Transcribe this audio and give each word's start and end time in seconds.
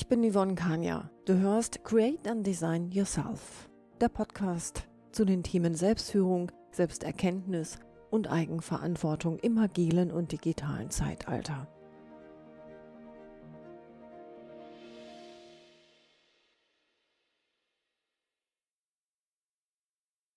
Ich 0.00 0.06
bin 0.06 0.22
Yvonne 0.22 0.54
Kania. 0.54 1.10
Du 1.24 1.36
hörst 1.38 1.82
Create 1.82 2.28
and 2.28 2.46
Design 2.46 2.92
Yourself, 2.92 3.68
der 4.00 4.08
Podcast 4.08 4.86
zu 5.10 5.24
den 5.24 5.42
Themen 5.42 5.74
Selbstführung, 5.74 6.52
Selbsterkenntnis 6.70 7.80
und 8.08 8.30
Eigenverantwortung 8.30 9.40
im 9.40 9.58
agilen 9.58 10.12
und 10.12 10.30
digitalen 10.30 10.92
Zeitalter. 10.92 11.66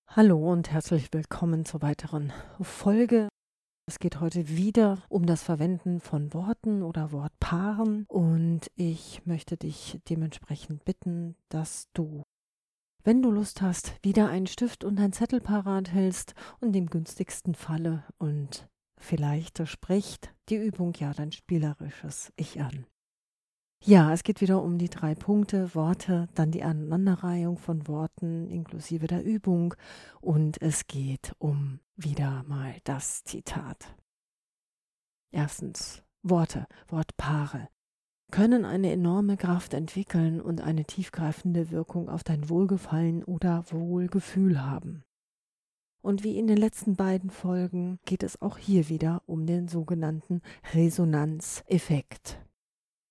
Hallo 0.08 0.52
und 0.52 0.72
herzlich 0.72 1.14
willkommen 1.14 1.66
zur 1.66 1.84
weiteren 1.84 2.34
Folge 2.62 3.30
es 3.86 4.00
geht 4.00 4.20
heute 4.20 4.48
wieder 4.48 5.00
um 5.10 5.26
das 5.26 5.44
Verwenden 5.44 6.00
von 6.00 6.34
Worten 6.34 6.84
oder 6.84 7.12
Wortpaaren 7.12 8.06
und 8.08 8.72
ich 8.76 9.26
möchte 9.26 9.58
dich 9.58 10.00
dementsprechend 10.10 10.86
bitten, 10.86 11.36
dass 11.50 11.90
du, 11.94 12.24
wenn 13.04 13.22
du 13.22 13.32
Lust 13.32 13.62
hast, 13.62 13.94
wieder 14.04 14.30
einen 14.30 14.48
Stift 14.48 14.84
und 14.84 15.00
einen 15.00 15.14
Zettel 15.14 15.42
parat 15.42 15.92
hältst 15.92 16.36
und 16.60 16.76
im 16.76 16.88
günstigsten 16.88 17.56
Falle 17.56 18.04
und 18.18 18.68
vielleicht 18.98 19.68
spricht 19.68 20.34
die 20.50 20.58
Übung 20.58 20.94
ja 20.98 21.14
dein 21.14 21.32
spielerisches 21.32 22.32
Ich 22.36 22.62
an. 22.62 22.86
Ja, 23.84 24.14
es 24.14 24.22
geht 24.22 24.42
wieder 24.42 24.62
um 24.62 24.78
die 24.78 24.90
drei 24.90 25.16
Punkte, 25.16 25.74
Worte, 25.74 26.30
dann 26.36 26.52
die 26.52 26.62
Aneinanderreihung 26.62 27.58
von 27.58 27.88
Worten 27.88 28.48
inklusive 28.48 29.08
der 29.08 29.24
Übung 29.24 29.74
und 30.20 30.62
es 30.62 30.86
geht 30.86 31.34
um 31.40 31.80
wieder 32.04 32.44
mal 32.48 32.76
das 32.84 33.24
Zitat. 33.24 33.96
Erstens, 35.32 36.04
Worte, 36.24 36.68
Wortpaare 36.88 37.70
können 38.32 38.64
eine 38.64 38.92
enorme 38.92 39.38
Kraft 39.38 39.74
entwickeln 39.74 40.42
und 40.42 40.62
eine 40.62 40.86
tiefgreifende 40.86 41.70
Wirkung 41.70 42.10
auf 42.10 42.24
dein 42.24 42.50
Wohlgefallen 42.50 43.24
oder 43.24 43.66
Wohlgefühl 43.70 44.62
haben. 44.62 45.04
Und 46.02 46.24
wie 46.24 46.38
in 46.38 46.48
den 46.48 46.58
letzten 46.58 46.96
beiden 46.96 47.30
Folgen 47.30 48.00
geht 48.06 48.24
es 48.24 48.42
auch 48.42 48.58
hier 48.58 48.90
wieder 48.90 49.22
um 49.28 49.46
den 49.46 49.68
sogenannten 49.68 50.42
Resonanzeffekt. 50.74 52.40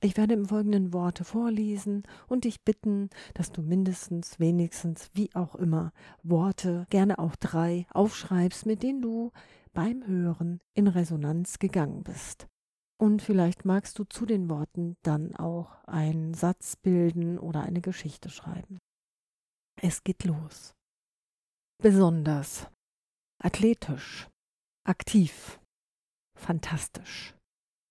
Ich 0.03 0.17
werde 0.17 0.33
im 0.33 0.47
folgenden 0.47 0.95
Worte 0.95 1.25
vorlesen 1.25 2.05
und 2.27 2.45
dich 2.45 2.65
bitten, 2.65 3.11
dass 3.35 3.53
du 3.53 3.61
mindestens, 3.61 4.41
wenigstens, 4.41 5.11
wie 5.13 5.35
auch 5.35 5.55
immer, 5.55 5.93
Worte, 6.23 6.87
gerne 6.89 7.19
auch 7.19 7.37
drei, 7.37 7.87
aufschreibst, 7.93 8.65
mit 8.65 8.83
denen 8.83 9.03
du 9.03 9.31
beim 9.75 10.07
Hören 10.07 10.61
in 10.75 10.89
Resonanz 10.89 11.59
gegangen 11.59 12.03
bist. 12.03 12.49
Und 12.99 13.21
vielleicht 13.21 13.67
magst 13.67 13.99
du 13.99 14.05
zu 14.05 14.25
den 14.25 14.49
Worten 14.49 14.97
dann 15.03 15.37
auch 15.37 15.85
einen 15.85 16.33
Satz 16.33 16.77
bilden 16.77 17.39
oder 17.39 17.63
eine 17.63 17.83
Geschichte 17.83 18.31
schreiben. 18.31 18.79
Es 19.83 20.03
geht 20.03 20.25
los. 20.25 20.75
Besonders, 21.83 22.69
athletisch, 23.43 24.29
aktiv, 24.87 25.61
fantastisch, 26.39 27.35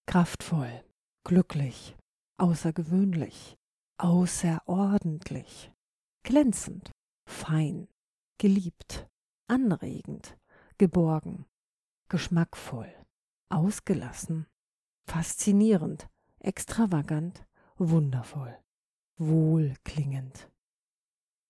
kraftvoll, 0.08 0.84
glücklich, 1.24 1.96
außergewöhnlich, 2.40 3.58
außerordentlich, 3.98 5.72
glänzend, 6.24 6.92
fein, 7.26 7.88
geliebt, 8.38 9.08
anregend, 9.48 10.38
geborgen, 10.78 11.46
geschmackvoll, 12.08 12.94
ausgelassen, 13.50 14.48
faszinierend, 15.06 16.08
extravagant, 16.40 17.46
wundervoll, 17.76 18.58
wohlklingend, 19.18 20.50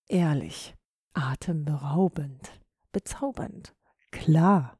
ehrlich, 0.07 0.75
atemberaubend, 1.13 2.59
bezaubernd, 2.91 3.75
klar, 4.11 4.77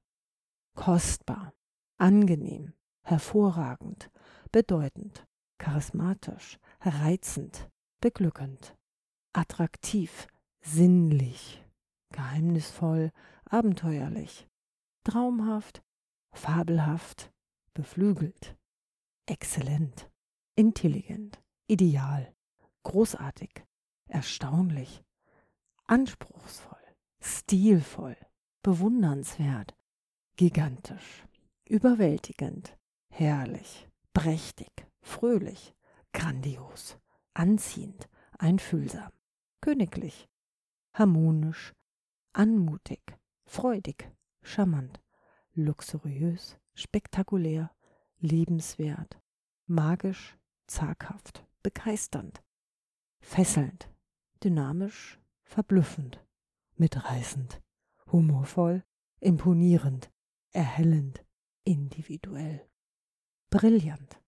kostbar, 0.76 1.54
angenehm, 1.98 2.74
hervorragend, 3.04 4.10
bedeutend, 4.52 5.29
charismatisch, 5.60 6.58
reizend, 6.82 7.70
beglückend, 8.02 8.76
attraktiv, 9.34 10.28
sinnlich, 10.62 11.64
geheimnisvoll, 12.12 13.12
abenteuerlich, 13.46 14.48
traumhaft, 15.04 15.84
fabelhaft, 16.34 17.32
beflügelt, 17.74 18.58
exzellent, 19.26 20.10
intelligent, 20.56 21.40
ideal, 21.68 22.34
großartig, 22.84 23.64
erstaunlich, 24.08 25.04
anspruchsvoll, 25.86 26.78
stilvoll, 27.22 28.18
bewundernswert, 28.64 29.76
gigantisch, 30.36 31.26
überwältigend, 31.66 32.78
herrlich, 33.10 33.88
prächtig, 34.14 34.89
fröhlich, 35.02 35.76
grandios, 36.14 36.98
anziehend, 37.34 38.10
einfühlsam, 38.38 39.12
königlich, 39.62 40.30
harmonisch, 40.94 41.74
anmutig, 42.34 43.02
freudig, 43.46 44.12
charmant, 44.42 45.02
luxuriös, 45.54 46.58
spektakulär, 46.74 47.72
liebenswert, 48.20 49.20
magisch, 49.66 50.38
zaghaft, 50.68 51.46
begeisternd, 51.64 52.44
fesselnd, 53.22 53.90
dynamisch, 54.44 55.20
verblüffend, 55.44 56.26
mitreißend, 56.76 57.62
humorvoll, 58.12 58.84
imponierend, 59.20 60.12
erhellend, 60.52 61.26
individuell, 61.64 62.68
brillant. 63.50 64.19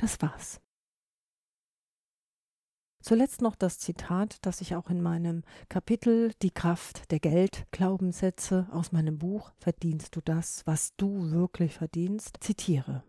Das 0.00 0.22
war's. 0.22 0.62
Zuletzt 3.02 3.42
noch 3.42 3.54
das 3.54 3.78
Zitat, 3.78 4.38
das 4.46 4.62
ich 4.62 4.74
auch 4.74 4.88
in 4.88 5.02
meinem 5.02 5.42
Kapitel 5.68 6.32
Die 6.40 6.50
Kraft 6.50 7.10
der 7.10 7.20
Geldglaubenssätze 7.20 8.66
aus 8.72 8.92
meinem 8.92 9.18
Buch 9.18 9.52
Verdienst 9.58 10.16
du 10.16 10.22
das, 10.22 10.66
was 10.66 10.96
du 10.96 11.30
wirklich 11.30 11.74
verdienst, 11.74 12.38
zitiere. 12.40 13.04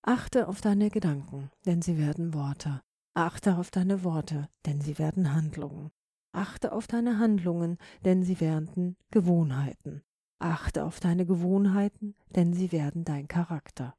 Achte 0.00 0.48
auf 0.48 0.62
deine 0.62 0.88
Gedanken, 0.88 1.50
denn 1.66 1.82
sie 1.82 1.98
werden 1.98 2.32
Worte. 2.32 2.80
Achte 3.12 3.58
auf 3.58 3.70
deine 3.70 4.04
Worte, 4.04 4.48
denn 4.64 4.80
sie 4.80 4.98
werden 4.98 5.34
Handlungen. 5.34 5.90
Achte 6.32 6.72
auf 6.72 6.86
deine 6.86 7.18
Handlungen, 7.18 7.76
denn 8.06 8.22
sie 8.22 8.40
werden 8.40 8.96
Gewohnheiten. 9.10 10.02
Achte 10.38 10.84
auf 10.84 10.98
deine 11.00 11.26
Gewohnheiten, 11.26 12.16
denn 12.34 12.54
sie 12.54 12.72
werden 12.72 13.04
dein 13.04 13.28
Charakter. 13.28 13.94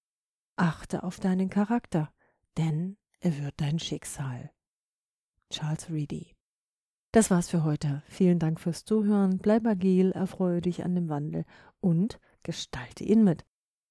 Achte 0.55 1.03
auf 1.03 1.19
deinen 1.19 1.49
Charakter, 1.49 2.11
denn 2.57 2.97
er 3.19 3.43
wird 3.43 3.55
dein 3.57 3.79
Schicksal. 3.79 4.51
Charles 5.49 5.89
Reedy. 5.89 6.35
Das 7.11 7.31
war's 7.31 7.49
für 7.49 7.63
heute. 7.63 8.03
Vielen 8.07 8.39
Dank 8.39 8.59
fürs 8.59 8.83
Zuhören. 8.83 9.37
Bleib 9.37 9.65
agil, 9.65 10.11
erfreue 10.11 10.61
dich 10.61 10.83
an 10.83 10.95
dem 10.95 11.09
Wandel 11.09 11.45
und 11.79 12.19
gestalte 12.43 13.03
ihn 13.03 13.23
mit. 13.23 13.45